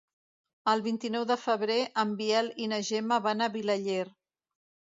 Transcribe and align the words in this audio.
El 0.71 0.79
vint-i-nou 0.87 1.27
de 1.33 1.37
febrer 1.41 1.77
en 2.05 2.15
Biel 2.23 2.51
i 2.65 2.71
na 2.75 2.83
Gemma 2.89 3.23
van 3.29 3.45
a 3.45 3.51
Vilaller. 3.59 4.03